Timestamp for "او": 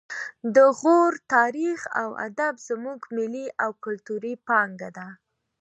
2.01-2.09, 3.63-3.71